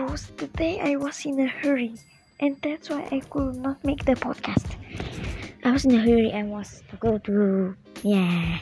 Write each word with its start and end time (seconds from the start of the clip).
bros, 0.00 0.32
today 0.36 0.80
I 0.80 0.96
was 0.96 1.26
in 1.26 1.40
a 1.40 1.46
hurry, 1.46 1.92
and 2.40 2.56
that's 2.62 2.88
why 2.88 3.06
I 3.12 3.20
could 3.20 3.56
not 3.56 3.84
make 3.84 4.04
the 4.04 4.14
podcast. 4.14 4.76
I 5.64 5.72
was 5.72 5.84
in 5.84 5.94
a 5.94 6.00
hurry 6.00 6.30
and 6.30 6.50
was 6.50 6.82
to 6.90 6.96
go 6.96 7.18
to, 7.18 7.76
yeah, 8.02 8.58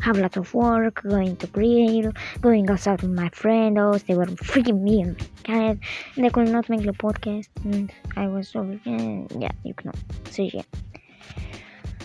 have 0.00 0.18
lots 0.18 0.36
of 0.36 0.52
work, 0.52 1.02
going 1.02 1.36
to 1.36 1.46
grill, 1.46 2.12
going 2.40 2.68
outside 2.68 3.00
with 3.00 3.10
my 3.10 3.30
friends. 3.30 3.78
Oh, 3.78 3.96
they 3.96 4.14
were 4.14 4.26
freaking 4.26 4.82
me 4.82 5.00
and 5.00 5.16
cat, 5.44 5.78
and 6.16 6.26
I 6.26 6.28
could 6.28 6.48
not 6.48 6.68
make 6.68 6.82
the 6.82 6.92
podcast, 6.92 7.48
and 7.64 7.90
I 8.16 8.28
was 8.28 8.48
so, 8.48 8.62
yeah, 8.84 9.52
you 9.64 9.74
know, 9.84 9.92
so 10.30 10.42
yeah. 10.42 10.62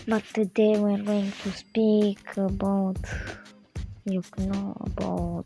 But 0.06 0.24
today 0.32 0.78
we're 0.78 1.02
going 1.02 1.32
to 1.42 1.50
speak 1.52 2.24
about, 2.38 2.96
you 4.06 4.22
know, 4.38 4.76
about 4.80 5.44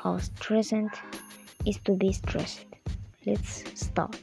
how 0.00 0.18
stressed 0.18 0.74
is 1.66 1.78
to 1.86 1.92
be 1.96 2.12
stressed. 2.12 2.66
Let's 3.26 3.64
start. 3.74 4.20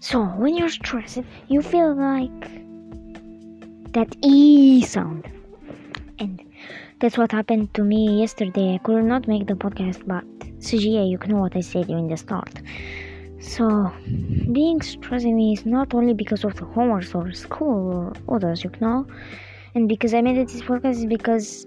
So, 0.00 0.24
when 0.36 0.56
you're 0.56 0.68
stressed, 0.68 1.22
you 1.48 1.62
feel 1.62 1.94
like 1.94 2.40
that 3.92 4.14
E 4.22 4.82
sound. 4.82 5.30
And 6.18 6.42
that's 7.00 7.16
what 7.16 7.32
happened 7.32 7.72
to 7.74 7.84
me 7.84 8.20
yesterday. 8.20 8.74
I 8.74 8.78
could 8.78 9.04
not 9.04 9.28
make 9.28 9.46
the 9.46 9.54
podcast, 9.54 10.06
but 10.06 10.24
CGA, 10.58 11.08
you 11.08 11.18
know 11.28 11.40
what 11.40 11.56
I 11.56 11.60
said 11.60 11.88
in 11.88 12.08
the 12.08 12.16
start. 12.16 12.60
So, 13.40 13.90
being 14.52 14.82
stressing 14.82 15.34
me 15.34 15.54
is 15.54 15.64
not 15.64 15.94
only 15.94 16.12
because 16.12 16.44
of 16.44 16.56
the 16.56 16.66
homework 16.66 17.14
or 17.14 17.32
school 17.32 18.12
or 18.28 18.36
others, 18.36 18.62
you 18.62 18.70
know, 18.82 19.06
and 19.74 19.88
because 19.88 20.12
I 20.12 20.20
made 20.20 20.36
this 20.46 20.60
podcast 20.60 20.96
is 20.96 21.06
because 21.06 21.66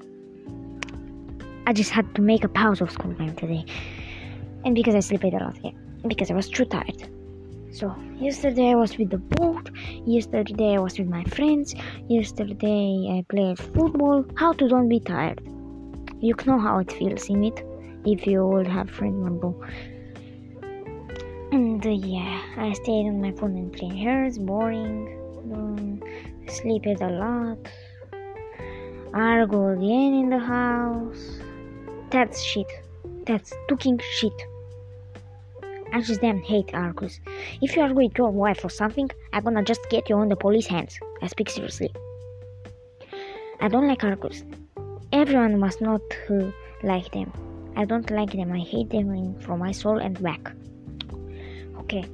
I 1.66 1.74
just 1.74 1.90
had 1.90 2.14
to 2.14 2.22
make 2.22 2.44
a 2.44 2.48
pause 2.48 2.80
of 2.80 2.92
school 2.92 3.16
time 3.16 3.36
today, 3.36 3.66
and 4.64 4.76
because 4.76 4.94
I 4.94 5.00
slept 5.00 5.24
a 5.24 5.30
lot, 5.30 5.58
yeah, 5.64 5.72
because 6.06 6.30
I 6.30 6.36
was 6.36 6.48
too 6.48 6.66
tired. 6.66 7.10
So, 7.72 7.96
yesterday 8.20 8.70
I 8.70 8.76
was 8.76 8.96
with 9.00 9.10
the 9.10 9.18
boat, 9.18 9.72
yesterday 10.06 10.76
I 10.76 10.80
was 10.80 11.00
with 11.00 11.08
my 11.08 11.24
friends, 11.24 11.74
yesterday 12.08 13.18
I 13.18 13.26
played 13.34 13.58
football. 13.58 14.24
How 14.36 14.54
to 14.54 14.68
don't 14.68 14.90
be 14.90 15.00
tired? 15.00 15.42
You 16.22 16.36
know 16.46 16.60
how 16.60 16.78
it 16.78 16.92
feels 16.92 17.28
in 17.30 17.46
it 17.46 17.66
if 18.06 18.28
you 18.28 18.46
would 18.46 18.68
have 18.68 18.92
friends 18.92 19.26
on 19.26 19.40
and 21.54 21.86
uh, 21.86 21.90
yeah, 21.90 22.42
I 22.58 22.74
stayed 22.74 23.06
on 23.06 23.22
my 23.22 23.32
phone 23.32 23.56
and 23.56 23.72
played 23.72 23.96
Hearts, 24.04 24.40
boring, 24.40 25.08
um, 25.54 26.02
slept 26.48 27.02
a 27.02 27.10
lot, 27.10 27.60
argue 29.14 29.68
again 29.70 30.14
in 30.16 30.30
the 30.32 30.40
house. 30.40 31.40
That's 32.10 32.42
shit. 32.42 32.66
That's 33.28 33.54
talking 33.70 34.00
shit. 34.18 34.34
I 35.94 36.02
just 36.02 36.22
damn 36.22 36.42
hate 36.42 36.74
Argus. 36.74 37.20
If 37.62 37.76
you 37.76 37.84
argue 37.84 37.98
with 37.98 38.18
your 38.18 38.32
wife 38.32 38.66
or 38.66 38.70
something, 38.70 39.10
I'm 39.32 39.44
gonna 39.44 39.64
just 39.64 39.88
get 39.92 40.10
you 40.10 40.16
on 40.16 40.30
the 40.30 40.36
police 40.36 40.66
hands. 40.66 40.98
I 41.22 41.28
speak 41.28 41.52
seriously. 41.52 41.92
I 43.62 43.68
don't 43.68 43.88
like 43.88 44.04
Argus. 44.04 44.44
Everyone 45.12 45.60
must 45.60 45.82
not 45.82 46.02
uh, 46.32 46.50
like 46.82 47.12
them. 47.12 47.32
I 47.76 47.86
don't 47.86 48.10
like 48.10 48.32
them. 48.32 48.52
I 48.52 48.60
hate 48.60 48.90
them 48.90 49.14
in, 49.14 49.40
from 49.40 49.60
my 49.60 49.72
soul 49.72 50.00
and 50.00 50.20
back. 50.22 50.52
Okay, 51.84 52.06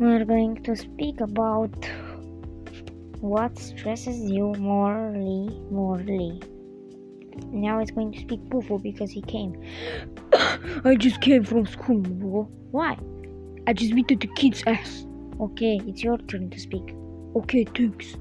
we're 0.00 0.24
going 0.24 0.62
to 0.62 0.74
speak 0.74 1.20
about 1.20 1.74
what 3.20 3.58
stresses 3.58 4.18
you 4.30 4.54
morely, 4.54 5.60
morely. 5.70 6.40
Now 7.48 7.80
it's 7.80 7.90
going 7.90 8.12
to 8.12 8.20
speak 8.20 8.40
Pufo 8.48 8.82
because 8.82 9.10
he 9.10 9.20
came. 9.20 9.62
I 10.84 10.96
just 10.96 11.20
came 11.20 11.44
from 11.44 11.66
school, 11.66 11.98
bro. 11.98 12.48
Why? 12.70 12.96
I 13.66 13.74
just 13.74 13.94
beat 13.94 14.08
the 14.08 14.16
kid's 14.16 14.62
ass. 14.66 15.06
Okay, 15.38 15.78
it's 15.86 16.02
your 16.02 16.16
turn 16.16 16.48
to 16.48 16.58
speak. 16.58 16.94
Okay, 17.36 17.64
thanks. 17.64 18.16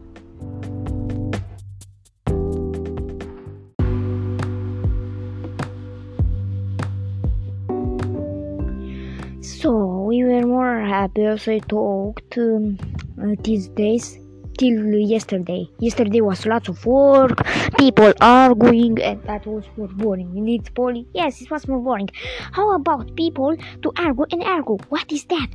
So 9.62 9.91
we 10.12 10.26
were 10.26 10.46
more 10.46 10.82
happy 10.82 11.24
as 11.24 11.48
I 11.48 11.60
talked 11.60 12.38
um, 12.38 12.78
uh, 13.24 13.34
these 13.44 13.70
days 13.70 14.20
till 14.58 14.94
yesterday. 14.94 15.70
Yesterday 15.80 16.20
was 16.20 16.46
lots 16.46 16.68
of 16.68 16.86
work, 16.86 17.38
people 17.78 18.12
arguing, 18.20 19.02
and 19.02 19.24
that 19.24 19.46
was 19.48 19.64
more 19.78 19.88
boring. 19.88 20.36
You 20.36 20.42
need 20.42 20.70
poly? 20.76 21.08
Yes, 21.14 21.42
it 21.42 21.50
was 21.50 21.66
more 21.66 21.80
boring. 21.80 22.10
How 22.52 22.76
about 22.76 23.16
people 23.16 23.56
to 23.56 23.92
argue 23.96 24.26
and 24.34 24.44
argue? 24.44 24.80
What 24.90 25.10
is 25.14 25.24
that? 25.36 25.48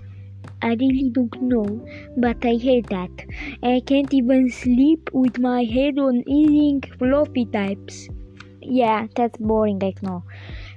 I 0.62 0.68
really 0.68 1.10
don't 1.10 1.42
know, 1.42 1.66
but 2.16 2.42
I 2.42 2.54
hate 2.56 2.88
that. 2.88 3.10
I 3.62 3.82
can't 3.84 4.14
even 4.14 4.48
sleep 4.48 5.10
with 5.12 5.38
my 5.38 5.64
head 5.64 5.98
on 5.98 6.24
eating 6.26 6.80
fluffy 6.98 7.44
types. 7.44 8.08
Yeah, 8.62 9.06
that's 9.14 9.36
boring, 9.36 9.84
I 9.84 9.92
know. 10.00 10.24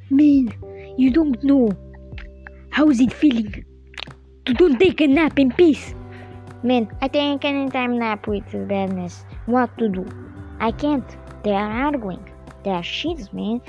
Man, 0.09 0.53
you 0.97 1.11
don't 1.11 1.41
know. 1.45 1.69
How's 2.71 2.99
it 2.99 3.13
feeling? 3.13 3.65
Don't 4.57 4.79
take 4.79 5.01
a 5.01 5.07
nap 5.07 5.37
in 5.37 5.51
peace. 5.51 5.93
Man, 6.63 6.89
I 7.01 7.07
take 7.07 7.45
any 7.45 7.69
time 7.69 7.99
nap 7.99 8.27
with 8.27 8.51
badness. 8.67 9.23
What 9.45 9.77
to 9.77 9.89
do? 9.89 10.05
I 10.59 10.71
can't. 10.71 11.05
They 11.43 11.51
are 11.51 11.71
arguing. 11.85 12.23
They 12.63 12.71
are 12.71 12.81
shits, 12.81 13.31
man. 13.31 13.61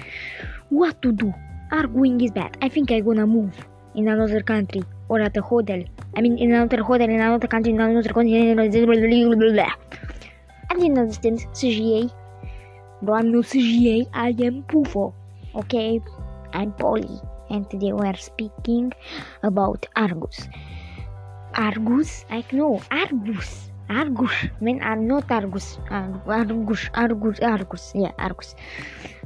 What 0.70 1.02
to 1.02 1.12
do? 1.12 1.34
Arguing 1.70 2.20
is 2.20 2.30
bad. 2.30 2.56
I 2.62 2.68
think 2.68 2.90
I'm 2.90 3.04
gonna 3.04 3.26
move 3.26 3.54
in 3.94 4.08
another 4.08 4.40
country 4.40 4.82
or 5.08 5.20
at 5.20 5.36
a 5.36 5.42
hotel. 5.42 5.82
I 6.16 6.22
mean, 6.22 6.38
in 6.38 6.52
another 6.52 6.82
hotel, 6.82 7.08
in 7.08 7.20
another 7.20 7.46
country, 7.46 7.72
in 7.72 7.80
another 7.80 8.12
continent. 8.12 8.58
I 8.58 8.68
didn't 10.74 10.98
understand 10.98 11.40
CGA. 11.52 12.10
Bro, 13.02 13.14
I'm 13.14 13.32
no 13.32 13.40
CGA. 13.40 14.08
I 14.14 14.30
am 14.30 14.62
Pufo. 14.62 15.12
Okay? 15.54 16.00
I'm 16.54 16.72
Polly. 16.72 17.20
And 17.50 17.68
today 17.68 17.92
we 17.92 18.06
are 18.06 18.16
speaking 18.16 18.92
about 19.42 19.84
Argus. 19.96 20.46
Argus? 21.52 22.24
I 22.30 22.44
know. 22.52 22.80
Argus. 22.92 23.72
Argus. 23.88 24.30
Men 24.60 24.80
are 24.82 24.92
uh, 24.92 25.02
not 25.02 25.28
Argus. 25.32 25.78
Uh, 25.90 26.14
Argus. 26.26 26.88
Argus. 26.94 27.40
Argus. 27.40 27.92
Yeah, 27.92 28.12
Argus. 28.20 28.54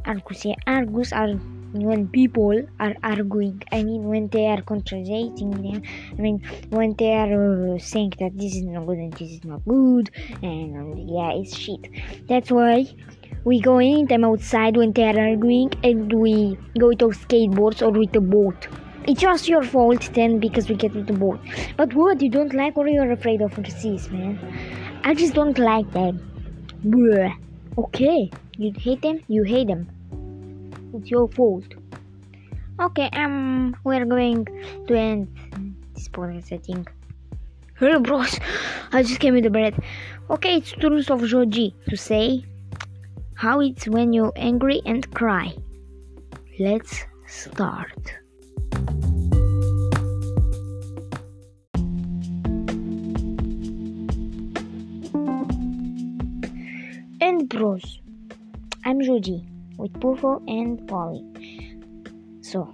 Argus. 0.07 0.45
Yeah, 0.47 0.55
Argus 0.67 1.13
are 1.13 1.39
when 1.83 2.09
people 2.09 2.63
are 2.79 2.95
arguing. 3.03 3.63
I 3.73 3.83
mean, 3.83 4.05
when 4.05 4.29
they 4.29 4.47
are 4.47 4.63
contradicting 4.63 5.51
them. 5.51 5.83
I 6.17 6.21
mean, 6.21 6.43
when 6.71 6.95
they 6.95 7.13
are 7.15 7.75
uh, 7.75 7.79
saying 7.79 8.15
that 8.21 8.39
this 8.39 8.55
is 8.55 8.63
not 8.63 8.87
good 8.87 8.99
and 8.99 9.13
this 9.15 9.31
is 9.33 9.45
not 9.45 9.65
good. 9.67 10.11
And 10.43 10.77
um, 10.77 10.99
yeah, 10.99 11.33
it's 11.33 11.57
shit. 11.57 11.89
That's 12.29 12.51
why 12.51 12.87
we 13.45 13.61
go 13.61 13.79
anytime 13.79 14.25
outside 14.25 14.77
when 14.77 14.93
they 14.93 15.05
are 15.05 15.19
arguing 15.19 15.73
and 15.83 16.13
we 16.13 16.57
go 16.79 16.89
with 16.89 17.03
our 17.03 17.11
skateboards 17.11 17.83
or 17.83 17.91
with 17.91 18.15
a 18.17 18.21
boat. 18.21 18.69
It's 19.07 19.21
just 19.21 19.49
your 19.49 19.63
fault 19.63 20.09
then 20.15 20.39
because 20.39 20.69
we 20.69 20.77
get 20.77 20.95
with 20.95 21.09
the 21.09 21.13
boat. 21.13 21.41
But 21.77 21.93
what 21.93 22.23
you 22.23 22.31
don't 22.31 22.55
like 22.55 22.79
or 22.79 22.89
you're 22.89 23.13
afraid 23.13 23.43
of 23.43 23.55
the 23.55 23.71
seas, 23.71 24.11
man? 24.11 24.39
I 25.05 25.13
just 25.13 25.35
don't 25.35 25.59
like 25.59 25.91
them. 25.93 26.21
Bruh. 26.87 27.35
Okay, 27.77 28.31
you 28.57 28.73
hate 28.79 29.03
them, 29.03 29.21
you 29.27 29.43
hate 29.43 29.67
them. 29.67 29.89
It's 30.95 31.11
your 31.11 31.27
fault. 31.27 31.75
Okay, 32.81 33.11
um, 33.15 33.75
we're 33.83 34.05
going 34.05 34.45
to 34.87 34.95
end 34.95 35.27
this 35.93 36.09
podcast, 36.09 36.53
I 36.53 36.59
think. 36.59 36.93
Hello, 37.75 37.99
bros. 37.99 38.39
I 38.93 39.03
just 39.03 39.19
came 39.19 39.35
with 39.35 39.43
the 39.43 39.51
bread. 39.51 39.75
Okay, 40.31 40.59
it's 40.59 40.71
truth 40.71 41.11
of 41.11 41.25
Joji 41.25 41.75
to 41.89 41.97
say 41.97 42.45
how 43.35 43.59
it's 43.59 43.89
when 43.89 44.13
you're 44.13 44.33
angry 44.37 44.83
and 44.87 45.13
cry. 45.13 45.57
Let's 46.61 47.03
start. 47.27 48.15
And 57.21 57.49
bros, 57.49 57.99
I'm 58.85 59.03
Joji 59.03 59.45
with 59.85 59.93
Pufo 60.01 60.43
and 60.49 60.89
Polly. 60.89 61.23
So, 62.41 62.73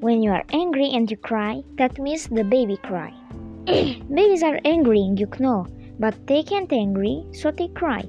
when 0.00 0.22
you 0.22 0.30
are 0.30 0.44
angry 0.52 0.88
and 0.94 1.10
you 1.10 1.18
cry, 1.18 1.62
that 1.76 1.98
means 1.98 2.28
the 2.28 2.44
baby 2.44 2.78
cry. 2.78 3.12
Babies 3.66 4.42
are 4.42 4.58
angry, 4.64 5.00
you 5.16 5.28
know, 5.38 5.66
but 5.98 6.14
they 6.26 6.42
can't 6.42 6.72
angry, 6.72 7.26
so 7.32 7.50
they 7.50 7.68
cry. 7.68 8.02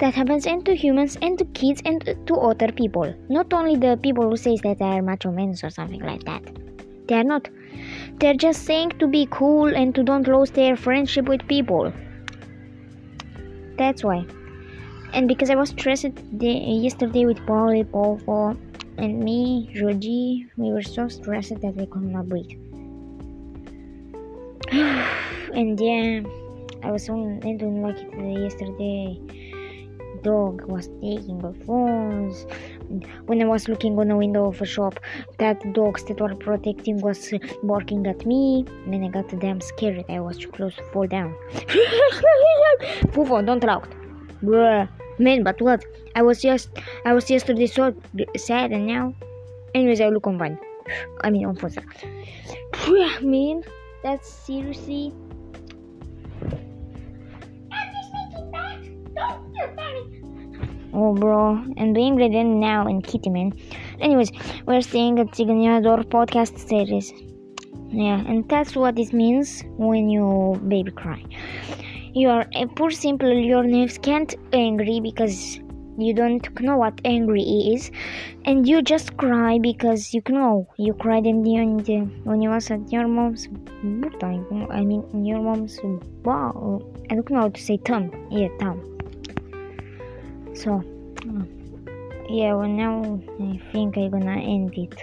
That 0.00 0.14
happens 0.14 0.46
and 0.46 0.64
to 0.66 0.74
humans 0.74 1.16
and 1.22 1.38
to 1.38 1.44
kids 1.60 1.80
and 1.84 2.02
to 2.26 2.34
other 2.34 2.72
people. 2.72 3.14
Not 3.28 3.52
only 3.52 3.76
the 3.76 3.96
people 4.02 4.28
who 4.28 4.36
says 4.36 4.60
that 4.62 4.78
they 4.78 4.90
are 4.96 5.02
macho 5.02 5.30
men 5.30 5.54
or 5.62 5.70
something 5.70 6.02
like 6.02 6.24
that. 6.24 6.42
They 7.06 7.14
are 7.14 7.24
not. 7.24 7.48
They're 8.18 8.42
just 8.46 8.64
saying 8.64 8.90
to 8.98 9.06
be 9.06 9.28
cool 9.30 9.76
and 9.76 9.94
to 9.94 10.02
don't 10.02 10.26
lose 10.26 10.50
their 10.50 10.76
friendship 10.76 11.28
with 11.28 11.46
people. 11.46 11.92
that's 13.78 14.02
why. 14.04 14.26
And 15.12 15.26
because 15.26 15.50
I 15.50 15.56
was 15.56 15.70
stressed 15.70 16.06
yesterday 16.38 17.26
with 17.26 17.44
Polly, 17.46 17.84
Popo, 17.84 18.56
and 18.96 19.20
me, 19.20 19.68
Joji, 19.74 20.46
we 20.56 20.70
were 20.70 20.82
so 20.82 21.08
stressed 21.08 21.60
that 21.60 21.74
we 21.74 21.86
could 21.86 22.02
not 22.02 22.28
breathe. 22.28 22.52
and 24.72 25.80
yeah, 25.80 26.20
I 26.84 26.92
was 26.92 27.06
so 27.06 27.14
I 27.44 27.56
don't 27.56 27.82
like 27.82 27.98
it 27.98 28.40
yesterday. 28.40 29.18
Dog 30.22 30.62
was 30.66 30.86
taking 31.00 31.42
our 31.44 31.54
phones. 31.66 32.46
When 33.26 33.42
I 33.42 33.46
was 33.46 33.68
looking 33.68 33.98
on 33.98 34.08
the 34.08 34.16
window 34.16 34.46
of 34.46 34.60
a 34.60 34.66
shop, 34.66 35.00
that 35.38 35.60
dogs 35.72 36.04
that 36.04 36.20
were 36.20 36.34
protecting 36.34 37.00
was 37.00 37.32
barking 37.62 38.06
at 38.06 38.26
me. 38.26 38.64
And 38.84 38.92
then 38.92 39.04
I 39.04 39.08
got 39.08 39.28
damn 39.40 39.60
scared. 39.60 40.04
I 40.08 40.20
was 40.20 40.36
too 40.36 40.50
close 40.50 40.76
to 40.76 40.84
fall 40.92 41.06
down. 41.06 41.34
Fufo, 43.12 43.44
don't 43.44 43.64
laugh. 43.64 43.88
Bruh. 44.42 44.88
Man, 45.20 45.42
but 45.42 45.60
what? 45.60 45.84
I 46.14 46.22
was 46.22 46.40
just, 46.40 46.70
I 47.04 47.12
was 47.12 47.28
yesterday 47.28 47.66
so 47.66 47.94
sad, 48.38 48.72
and 48.72 48.86
now, 48.86 49.14
anyways, 49.74 50.00
I 50.00 50.08
look 50.08 50.26
on 50.26 50.38
Vine. 50.38 50.58
I 51.22 51.28
mean, 51.28 51.44
on 51.44 51.56
Forza. 51.56 51.82
Man, 53.20 53.62
that's 54.02 54.32
seriously. 54.32 55.12
Oh, 60.94 61.14
bro, 61.14 61.62
and 61.76 61.94
being 61.94 62.16
Blade 62.16 62.32
now 62.32 62.86
and 62.86 63.04
Kitty 63.04 63.28
Man. 63.28 63.52
Anyways, 64.00 64.30
we're 64.64 64.80
staying 64.80 65.18
at 65.18 65.28
Signador 65.32 66.04
podcast 66.04 66.66
series. 66.66 67.12
Yeah, 67.90 68.24
and 68.26 68.48
that's 68.48 68.74
what 68.74 68.96
this 68.96 69.12
means 69.12 69.64
when 69.76 70.08
you 70.08 70.58
baby 70.66 70.92
cry 70.92 71.22
you 72.14 72.28
are 72.28 72.46
eh, 72.54 72.64
a 72.64 72.66
poor 72.66 72.90
simple 72.90 73.32
your 73.32 73.64
nerves 73.64 73.98
can't 73.98 74.34
angry 74.52 75.00
because 75.00 75.60
you 75.98 76.14
don't 76.14 76.60
know 76.60 76.76
what 76.76 77.00
angry 77.04 77.42
is. 77.42 77.90
And 78.46 78.66
you 78.66 78.80
just 78.80 79.16
cry 79.16 79.58
because 79.58 80.14
you 80.14 80.22
know 80.28 80.66
you 80.76 80.94
cried 80.94 81.26
in 81.26 81.42
the 81.42 81.56
end 81.56 81.90
eh, 81.90 82.00
when 82.24 82.40
you 82.40 82.50
was 82.50 82.70
at 82.70 82.90
your 82.90 83.06
mom's 83.06 83.48
birthday 83.82 84.42
i 84.70 84.82
mean 84.82 85.02
in 85.14 85.24
your 85.24 85.40
mom's 85.40 85.78
wow 86.22 86.82
i 87.10 87.14
don't 87.14 87.30
know 87.30 87.40
how 87.40 87.48
to 87.48 87.60
say 87.60 87.78
thumb 87.78 88.10
yeah 88.30 88.48
thumb 88.58 88.78
so 90.54 90.82
mm. 91.16 91.46
yeah 92.28 92.52
well 92.52 92.68
now 92.68 93.20
i 93.40 93.60
think 93.72 93.96
i'm 93.96 94.10
gonna 94.10 94.38
end 94.38 94.76
it 94.76 94.94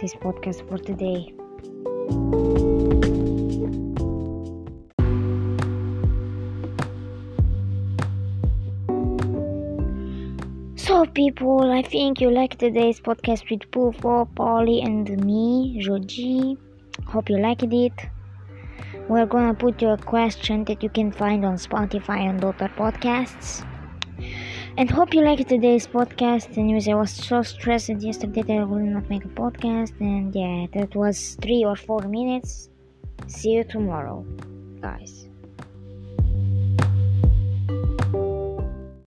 this 0.00 0.14
podcast 0.14 0.66
for 0.68 0.78
today 0.78 2.55
people, 11.16 11.72
I 11.72 11.80
think 11.80 12.20
you 12.20 12.30
liked 12.30 12.58
today's 12.58 13.00
podcast 13.00 13.50
with 13.50 13.70
Pufo, 13.70 14.28
Polly, 14.34 14.82
and 14.82 15.08
me, 15.24 15.78
Joji. 15.80 16.58
Hope 17.06 17.30
you 17.30 17.38
liked 17.38 17.62
it. 17.62 17.92
We're 19.08 19.24
gonna 19.24 19.54
put 19.54 19.80
you 19.80 19.88
a 19.88 19.96
question 19.96 20.64
that 20.64 20.82
you 20.82 20.90
can 20.90 21.10
find 21.10 21.46
on 21.46 21.54
Spotify 21.54 22.18
and 22.28 22.44
other 22.44 22.68
podcasts. 22.68 23.64
And 24.76 24.90
hope 24.90 25.14
you 25.14 25.22
liked 25.22 25.48
today's 25.48 25.86
podcast. 25.86 26.58
Anyways, 26.58 26.86
I 26.86 26.94
was 26.94 27.12
so 27.12 27.40
stressed 27.40 27.88
yesterday 28.08 28.42
that 28.42 28.58
I 28.58 28.64
will 28.64 28.86
not 28.96 29.08
make 29.08 29.24
a 29.24 29.28
podcast. 29.28 29.98
And 30.00 30.34
yeah, 30.34 30.66
that 30.74 30.94
was 30.94 31.38
three 31.40 31.64
or 31.64 31.76
four 31.76 32.02
minutes. 32.02 32.68
See 33.26 33.52
you 33.52 33.64
tomorrow, 33.64 34.22
guys. 34.82 35.30